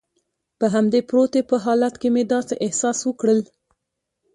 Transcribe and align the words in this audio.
په 0.59 0.65
همدې 0.75 1.01
پروتې 1.09 1.41
په 1.49 1.55
حالت 1.65 1.93
کې 2.01 2.09
مې 2.13 2.23
داسې 2.33 2.53
احساس 2.65 2.99
وکړل. 3.03 3.39